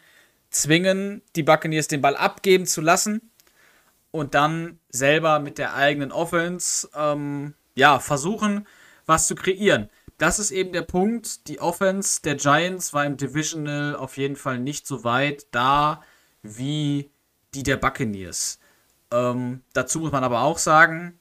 [0.51, 3.31] zwingen, die Buccaneers den Ball abgeben zu lassen
[4.11, 8.67] und dann selber mit der eigenen Offense, ähm, ja, versuchen,
[9.09, 9.89] was zu kreieren.
[10.19, 11.49] Das ist eben der Punkt.
[11.49, 16.03] Die Offense der Giants war im Divisional auf jeden Fall nicht so weit da
[16.43, 17.11] wie
[17.55, 18.59] die der Buccaneers.
[19.11, 21.19] Ähm, dazu muss man aber auch sagen,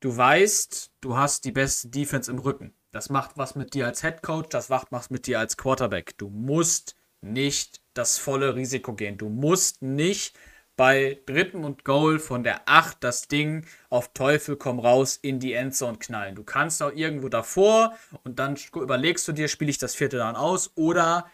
[0.00, 2.74] du weißt, du hast die beste Defense im Rücken.
[2.92, 6.18] Das macht was mit dir als Head Coach, das macht was mit dir als Quarterback.
[6.18, 9.16] Du musst nicht das volle Risiko gehen.
[9.16, 10.36] Du musst nicht
[10.80, 15.52] bei dritten und Goal von der 8 das Ding auf Teufel komm raus in die
[15.52, 16.34] Endzone knallen.
[16.34, 20.36] Du kannst auch irgendwo davor und dann überlegst du dir, spiele ich das vierte dann
[20.36, 21.26] aus oder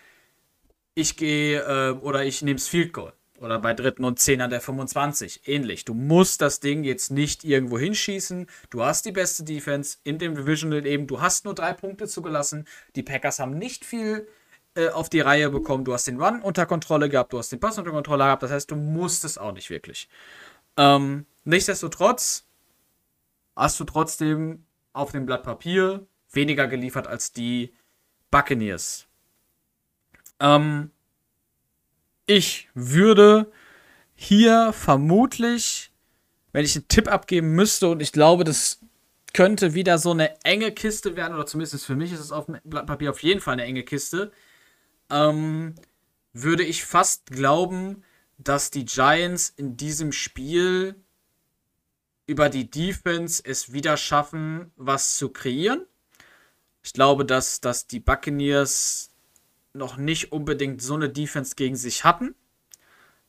[0.97, 3.13] ich gehe äh, oder ich nehme das Field Goal.
[3.39, 5.47] Oder bei dritten und zehn an der 25.
[5.47, 5.85] Ähnlich.
[5.85, 8.49] Du musst das Ding jetzt nicht irgendwo hinschießen.
[8.71, 11.07] Du hast die beste Defense in dem Divisional eben.
[11.07, 12.67] Du hast nur drei Punkte zugelassen.
[12.97, 14.27] Die Packers haben nicht viel
[14.77, 15.85] äh, auf die Reihe bekommen.
[15.85, 17.33] Du hast den Run unter Kontrolle gehabt.
[17.33, 18.43] Du hast den Pass unter Kontrolle gehabt.
[18.43, 20.09] Das heißt, du musst es auch nicht wirklich.
[20.77, 22.47] Ähm, nichtsdestotrotz
[23.57, 27.73] hast du trotzdem auf dem Blatt Papier weniger geliefert als die
[28.31, 29.07] Buccaneers.
[30.41, 30.91] Ähm,
[32.27, 33.51] ich würde
[34.15, 35.93] hier vermutlich,
[36.53, 38.81] wenn ich einen Tipp abgeben müsste, und ich glaube, das
[39.33, 42.59] könnte wieder so eine enge Kiste werden, oder zumindest für mich ist es auf dem
[42.65, 44.33] Blatt Papier auf jeden Fall eine enge Kiste,
[45.11, 45.75] ähm,
[46.33, 48.03] würde ich fast glauben,
[48.39, 50.95] dass die Giants in diesem Spiel
[52.27, 55.87] über die Defense es wieder schaffen, was zu kreieren.
[56.83, 59.11] Ich glaube, dass, dass die Buccaneers
[59.73, 62.35] noch nicht unbedingt so eine Defense gegen sich hatten,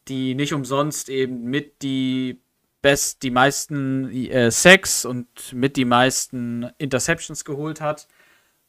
[0.08, 2.40] die nicht umsonst eben mit die
[2.82, 8.08] best die meisten äh, Sacks und mit die meisten Interceptions geholt hat.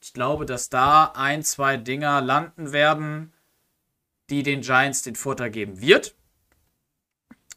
[0.01, 3.33] Ich glaube, dass da ein, zwei Dinger landen werden,
[4.31, 6.15] die den Giants den Vorteil geben wird.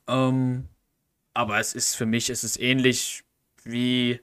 [0.08, 0.68] Ähm,
[1.34, 3.24] aber es ist für mich, es ist ähnlich
[3.64, 4.20] wie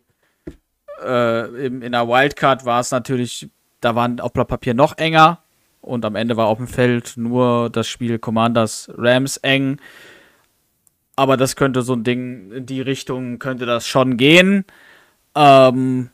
[1.02, 3.48] äh, in, in der Wildcard war es natürlich,
[3.80, 5.42] da waren auf Blatt Papier noch enger.
[5.80, 9.80] Und am Ende war auf dem Feld nur das Spiel Commanders Rams eng.
[11.16, 14.64] Aber das könnte so ein Ding, in die Richtung könnte das schon gehen.
[15.34, 16.10] Ähm,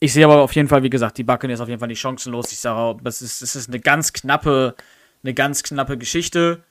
[0.00, 2.52] ich sehe aber auf jeden Fall, wie gesagt, die Buccaneers auf jeden Fall nicht chancenlos.
[2.52, 4.74] Ich sage, es ist, es ist eine ganz knappe,
[5.22, 6.62] eine ganz knappe Geschichte,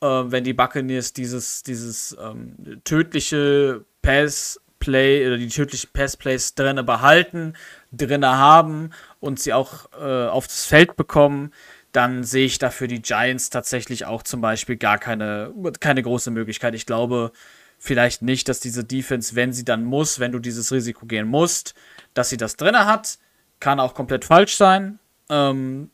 [0.00, 6.84] äh, wenn die Buccaneers dieses, dieses ähm, tödliche Pass Play oder die tödlichen Passplays drinne
[6.84, 7.54] behalten,
[7.92, 11.52] drinne haben und sie auch äh, auf das Feld bekommen,
[11.92, 16.74] dann sehe ich dafür die Giants tatsächlich auch zum Beispiel gar keine, keine große Möglichkeit.
[16.74, 17.32] Ich glaube
[17.78, 21.74] vielleicht nicht, dass diese Defense, wenn sie dann muss, wenn du dieses Risiko gehen musst,
[22.14, 23.18] dass sie das drinne hat.
[23.60, 24.98] Kann auch komplett falsch sein.
[25.30, 25.90] Ähm,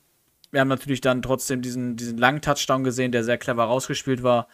[0.51, 4.49] wir haben natürlich dann trotzdem diesen, diesen langen Touchdown gesehen, der sehr clever rausgespielt war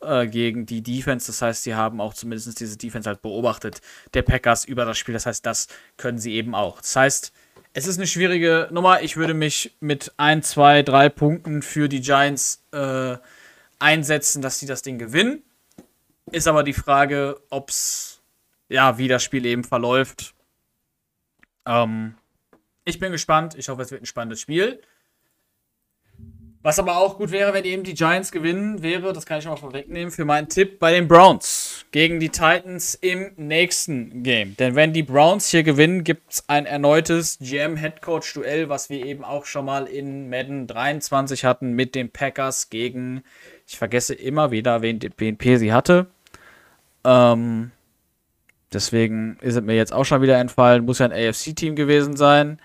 [0.00, 1.26] äh, gegen die Defense.
[1.26, 3.80] Das heißt, sie haben auch zumindest diese Defense halt beobachtet,
[4.14, 5.14] der Packers über das Spiel.
[5.14, 6.80] Das heißt, das können sie eben auch.
[6.80, 7.32] Das heißt,
[7.72, 9.02] es ist eine schwierige Nummer.
[9.02, 13.16] Ich würde mich mit ein, zwei, drei Punkten für die Giants äh,
[13.78, 15.42] einsetzen, dass sie das Ding gewinnen.
[16.32, 18.20] Ist aber die Frage, ob es,
[18.68, 20.34] ja, wie das Spiel eben verläuft.
[21.66, 22.14] Ähm,
[22.84, 23.54] ich bin gespannt.
[23.56, 24.80] Ich hoffe, es wird ein spannendes Spiel.
[26.62, 29.52] Was aber auch gut wäre, wenn eben die Giants gewinnen, wäre, das kann ich schon
[29.52, 34.56] mal vorwegnehmen, für meinen Tipp bei den Browns gegen die Titans im nächsten Game.
[34.56, 39.46] Denn wenn die Browns hier gewinnen, gibt es ein erneutes GM-Headcoach-Duell, was wir eben auch
[39.46, 43.22] schon mal in Madden 23 hatten mit den Packers gegen,
[43.66, 46.08] ich vergesse immer wieder, wen, wen P sie hatte.
[47.08, 47.70] Ähm,
[48.70, 50.84] deswegen ist es mir jetzt auch schon wieder entfallen.
[50.84, 52.60] Muss ja ein AFC-Team gewesen sein.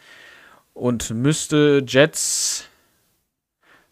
[0.74, 2.68] Und müsste Jets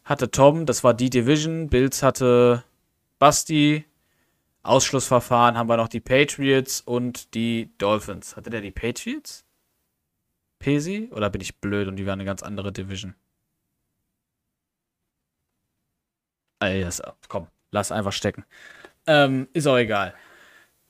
[0.03, 1.69] hatte Tom, das war die Division.
[1.69, 2.65] Bills hatte
[3.17, 3.85] Basti.
[4.63, 8.35] Ausschlussverfahren haben wir noch die Patriots und die Dolphins.
[8.35, 9.45] Hatte der die Patriots?
[10.59, 11.09] Pesi?
[11.13, 13.15] Oder bin ich blöd und die waren eine ganz andere Division?
[16.59, 16.87] Ey,
[17.27, 18.45] komm, lass einfach stecken.
[19.07, 20.13] Ähm, ist auch egal.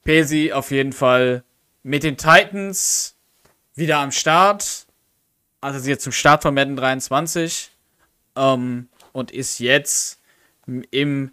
[0.04, 1.44] Pesi auf jeden Fall
[1.84, 3.16] mit den Titans
[3.76, 4.86] wieder am Start.
[5.62, 7.72] Also jetzt zum Start von Madden 23.
[8.36, 10.20] Ähm, und ist jetzt
[10.92, 11.32] im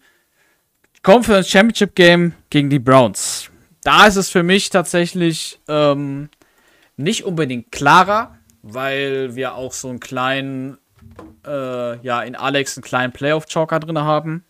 [1.03, 3.51] Conference Championship Game gegen die Browns.
[3.85, 6.29] Da ist es für mich tatsächlich ähm,
[6.97, 10.79] nicht unbedingt klarer, weil wir auch so einen kleinen,
[11.47, 14.45] äh, ja, in Alex einen kleinen Playoff-Joker drin haben.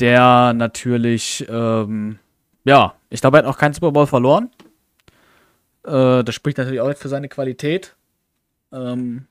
[0.00, 2.18] Der natürlich, ähm,
[2.64, 4.50] ja, ich glaube, er hat auch keinen Super Bowl verloren.
[5.84, 7.96] Äh, das spricht natürlich auch für seine Qualität.
[8.72, 9.26] Ähm,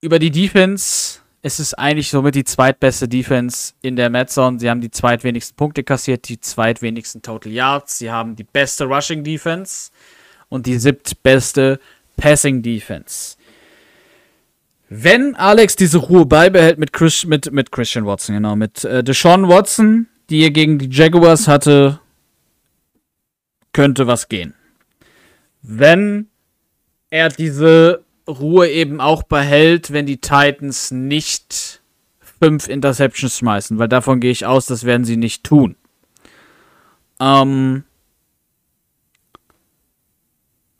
[0.00, 4.60] über die Defense, es ist eigentlich somit die zweitbeste Defense in der Madzone.
[4.60, 7.98] Sie haben die zweitwenigsten Punkte kassiert, die zweitwenigsten Total Yards.
[7.98, 9.90] Sie haben die beste Rushing Defense
[10.48, 11.80] und die siebtbeste
[12.16, 13.37] Passing Defense.
[14.88, 19.48] Wenn Alex diese Ruhe beibehält mit, Chris, mit, mit Christian Watson, genau, mit äh, Deshaun
[19.48, 22.00] Watson, die er gegen die Jaguars hatte,
[23.72, 24.54] könnte was gehen.
[25.60, 26.28] Wenn
[27.10, 31.82] er diese Ruhe eben auch behält, wenn die Titans nicht
[32.20, 35.76] fünf Interceptions schmeißen, weil davon gehe ich aus, das werden sie nicht tun.
[37.20, 37.84] Ähm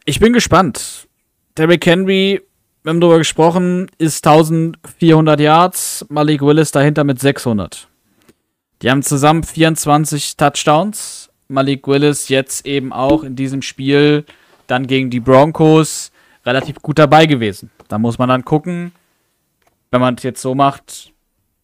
[0.05, 1.09] ich bin gespannt.
[1.57, 2.41] Derrick Henry,
[2.89, 7.87] wir haben darüber gesprochen, ist 1400 Yards, Malik Willis dahinter mit 600.
[8.81, 11.29] Die haben zusammen 24 Touchdowns.
[11.49, 14.25] Malik Willis jetzt eben auch in diesem Spiel
[14.69, 16.13] dann gegen die Broncos
[16.47, 17.71] relativ gut dabei gewesen.
[17.89, 18.93] Da muss man dann gucken,
[19.91, 21.13] wenn man es jetzt so macht,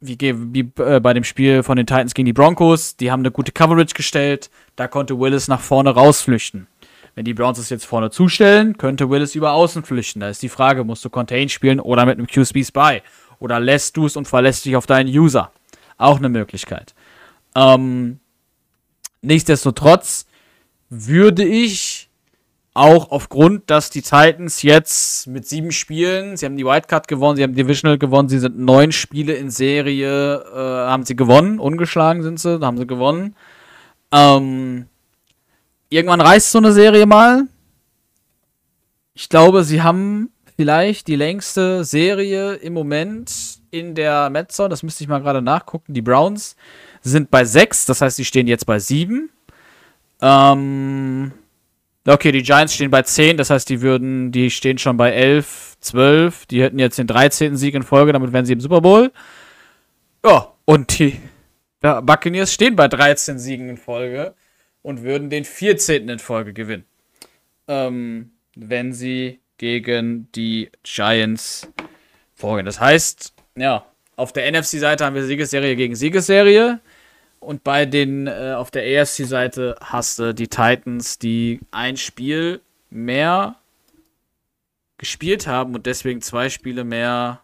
[0.00, 3.30] wie, wie äh, bei dem Spiel von den Titans gegen die Broncos, die haben eine
[3.30, 6.66] gute Coverage gestellt, da konnte Willis nach vorne rausflüchten.
[7.14, 10.20] Wenn die Browns es jetzt vorne zustellen, könnte Willis über außen flüchten.
[10.20, 13.02] Da ist die Frage, musst du Contain spielen oder mit einem QSB Spy?
[13.38, 15.52] Oder lässt du es und verlässt dich auf deinen User?
[15.96, 16.94] Auch eine Möglichkeit.
[17.54, 18.18] Ähm,
[19.22, 20.26] nichtsdestotrotz
[20.90, 22.08] würde ich
[22.74, 27.44] auch aufgrund, dass die Titans jetzt mit sieben Spielen, sie haben die Wildcard gewonnen, sie
[27.44, 32.40] haben Divisional gewonnen, sie sind neun Spiele in Serie, äh, haben sie gewonnen, ungeschlagen sind
[32.40, 33.36] sie, haben sie gewonnen.
[34.10, 34.86] Ähm,
[35.94, 37.44] irgendwann reißt so eine Serie mal.
[39.14, 43.32] Ich glaube, sie haben vielleicht die längste Serie im Moment
[43.70, 45.94] in der Metzon, das müsste ich mal gerade nachgucken.
[45.94, 46.56] Die Browns
[47.02, 49.30] sind bei sechs, das heißt, sie stehen jetzt bei sieben.
[50.20, 51.32] Ähm,
[52.06, 55.76] Okay, die Giants stehen bei 10, das heißt, die würden, die stehen schon bei 11,
[55.80, 57.56] 12, die hätten jetzt den 13.
[57.56, 59.10] Sieg in Folge, damit wären sie im Super Bowl.
[60.22, 61.18] Ja, und die
[61.80, 64.34] Buccaneers stehen bei 13 Siegen in Folge
[64.84, 66.08] und würden den 14.
[66.08, 66.84] in Folge gewinnen.
[67.66, 71.72] Ähm, wenn sie gegen die Giants
[72.34, 72.66] vorgehen.
[72.66, 76.80] Das heißt, ja, auf der NFC-Seite haben wir Siegesserie gegen Siegesserie.
[77.40, 82.60] Und bei den äh, auf der AFC-Seite hast du die Titans, die ein Spiel
[82.90, 83.56] mehr
[84.98, 87.40] gespielt haben und deswegen zwei Spiele mehr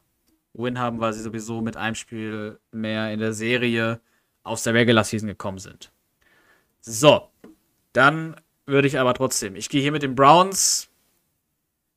[0.53, 4.01] Win haben, weil sie sowieso mit einem Spiel mehr in der Serie
[4.43, 5.91] aus der Regular Season gekommen sind.
[6.81, 7.30] So,
[7.93, 8.37] dann
[8.67, 9.57] würde ich aber trotzdem.
[9.57, 10.89] Ich gehe hier mit den Browns.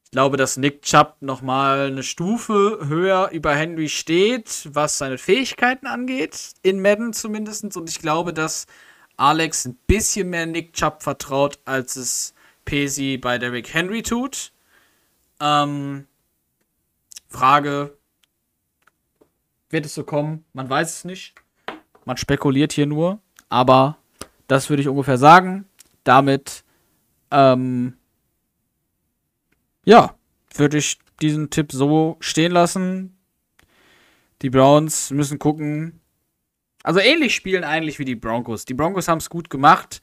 [0.05, 5.87] Ich glaube, dass Nick Chubb nochmal eine Stufe höher über Henry steht, was seine Fähigkeiten
[5.87, 6.53] angeht.
[6.61, 7.75] In Madden zumindest.
[7.77, 8.67] Und ich glaube, dass
[9.17, 12.33] Alex ein bisschen mehr Nick Chubb vertraut, als es
[12.65, 14.51] Pesi bei Derrick Henry tut.
[15.39, 16.07] Ähm,
[17.27, 17.97] Frage:
[19.69, 20.45] Wird es so kommen?
[20.53, 21.35] Man weiß es nicht.
[22.05, 23.19] Man spekuliert hier nur.
[23.49, 23.97] Aber
[24.47, 25.65] das würde ich ungefähr sagen.
[26.03, 26.63] Damit,
[27.31, 27.97] ähm,
[29.85, 30.15] ja,
[30.53, 33.17] würde ich diesen Tipp so stehen lassen.
[34.41, 36.01] Die Browns müssen gucken.
[36.83, 38.65] Also ähnlich spielen eigentlich wie die Broncos.
[38.65, 40.01] Die Broncos haben es gut gemacht.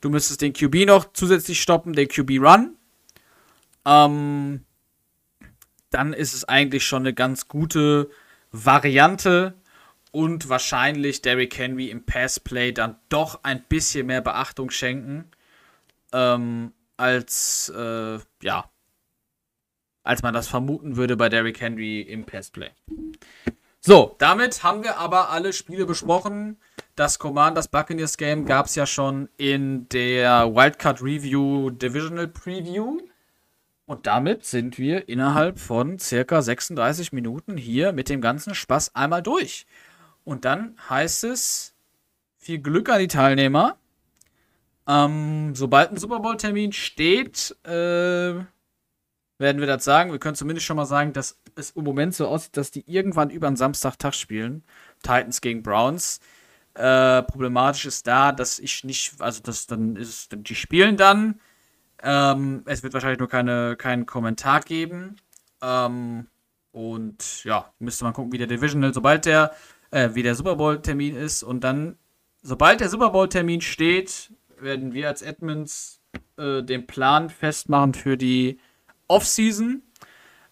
[0.00, 2.76] Du müsstest den QB noch zusätzlich stoppen, den QB Run.
[3.84, 4.64] Ähm,
[5.90, 8.10] dann ist es eigentlich schon eine ganz gute
[8.50, 9.54] Variante
[10.12, 15.30] und wahrscheinlich Derrick Henry im Passplay dann doch ein bisschen mehr Beachtung schenken,
[16.14, 18.70] ähm, als, äh, ja,
[20.04, 22.70] als man das vermuten würde bei Derrick Henry im Passplay.
[23.80, 26.56] So, damit haben wir aber alle Spiele besprochen.
[26.96, 32.98] Das Commanders Buccaneers Game gab es ja schon in der Wildcard Review Divisional Preview.
[33.86, 39.22] Und damit sind wir innerhalb von circa 36 Minuten hier mit dem ganzen Spaß einmal
[39.22, 39.66] durch.
[40.24, 41.74] Und dann heißt es,
[42.38, 43.76] viel Glück an die Teilnehmer.
[44.86, 47.70] Ähm, sobald ein Super Bowl-Termin steht, äh,
[49.38, 50.12] werden wir das sagen.
[50.12, 53.30] Wir können zumindest schon mal sagen, dass es im Moment so aussieht, dass die irgendwann
[53.30, 54.62] über einen Samstagtag spielen.
[55.02, 56.20] Titans gegen Browns.
[56.74, 61.40] Äh, problematisch ist da, dass ich nicht, also das dann ist, die spielen dann.
[62.02, 65.16] Ähm, es wird wahrscheinlich nur keine, keinen Kommentar geben.
[65.62, 66.26] Ähm,
[66.72, 69.52] und ja, müsste man gucken, wie der Divisional, sobald der
[69.94, 71.42] äh, wie der Super Bowl-Termin ist.
[71.42, 71.96] Und dann,
[72.42, 76.00] sobald der Super Bowl-Termin steht, werden wir als Edmonds
[76.36, 78.58] äh, den Plan festmachen für die
[79.08, 79.82] Offseason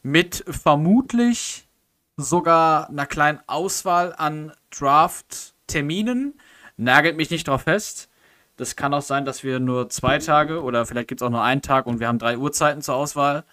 [0.02, 1.68] mit vermutlich
[2.16, 6.38] sogar einer kleinen Auswahl an Draft-Terminen.
[6.76, 8.08] Nagelt mich nicht drauf fest.
[8.56, 11.42] Das kann auch sein, dass wir nur zwei Tage oder vielleicht gibt es auch nur
[11.42, 13.44] einen Tag und wir haben drei Uhrzeiten zur Auswahl.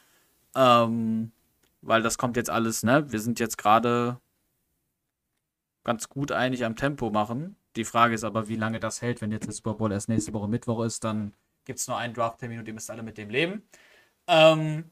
[0.56, 1.32] Ähm,
[1.82, 3.12] weil das kommt jetzt alles, ne?
[3.12, 4.20] Wir sind jetzt gerade
[5.84, 7.56] ganz gut eigentlich am Tempo machen.
[7.76, 9.22] Die Frage ist aber, wie lange das hält.
[9.22, 11.34] Wenn jetzt der Super Bowl erst nächste Woche Mittwoch ist, dann
[11.66, 13.64] gibt es nur einen Draft-Termin und ihr müsst alle mit dem leben.
[14.28, 14.90] Ähm,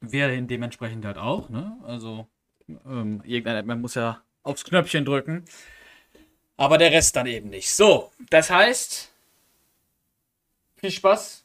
[0.00, 1.78] wir dementsprechend halt auch, ne?
[1.84, 2.28] Also,
[2.68, 5.44] ähm, irgendein man muss ja aufs Knöpfchen drücken.
[6.56, 7.70] Aber der Rest dann eben nicht.
[7.70, 9.12] So, das heißt,
[10.76, 11.44] viel Spaß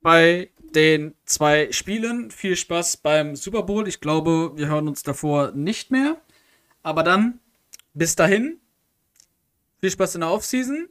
[0.00, 2.30] bei den zwei Spielen.
[2.30, 3.88] Viel Spaß beim Super Bowl.
[3.88, 6.20] Ich glaube, wir hören uns davor nicht mehr.
[6.82, 7.40] Aber dann
[7.94, 8.60] bis dahin,
[9.84, 10.88] viel Spaß in der Offseason.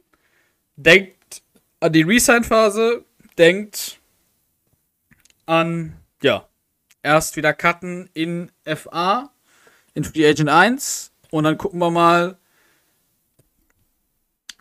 [0.76, 1.42] Denkt
[1.80, 3.04] an die Resign-Phase.
[3.36, 3.98] Denkt
[5.46, 6.46] an, ja,
[7.02, 9.32] erst wieder cutten in FA,
[9.94, 11.10] in Free Agent 1.
[11.32, 12.38] Und dann gucken wir mal,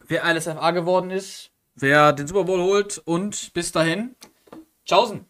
[0.07, 2.97] wer alles FA geworden ist, wer den Super Bowl holt.
[3.05, 4.15] Und bis dahin,
[4.85, 5.23] tschaußen.